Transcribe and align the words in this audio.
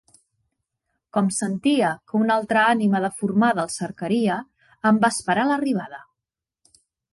Com 1.17 1.27
sentia 1.35 1.91
que 2.11 2.21
una 2.21 2.37
altra 2.41 2.63
ànima 2.71 3.03
deformada 3.05 3.67
el 3.67 3.71
cercaria, 3.75 4.41
en 4.93 5.01
va 5.07 5.15
esperar 5.19 5.47
l'arribada. 5.53 6.05